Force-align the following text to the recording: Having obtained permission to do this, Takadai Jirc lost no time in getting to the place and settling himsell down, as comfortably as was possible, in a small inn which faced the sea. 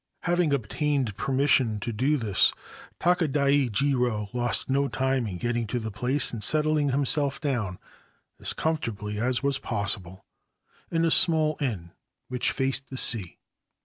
Having 0.23 0.51
obtained 0.51 1.15
permission 1.15 1.79
to 1.81 1.93
do 1.93 2.17
this, 2.17 2.53
Takadai 2.99 3.69
Jirc 3.69 4.33
lost 4.33 4.67
no 4.67 4.87
time 4.87 5.27
in 5.27 5.37
getting 5.37 5.67
to 5.67 5.77
the 5.77 5.91
place 5.91 6.33
and 6.33 6.43
settling 6.43 6.89
himsell 6.89 7.31
down, 7.39 7.77
as 8.39 8.51
comfortably 8.53 9.19
as 9.19 9.43
was 9.43 9.59
possible, 9.59 10.25
in 10.89 11.05
a 11.05 11.11
small 11.11 11.55
inn 11.61 11.91
which 12.29 12.49
faced 12.49 12.89
the 12.89 12.97
sea. 12.97 13.37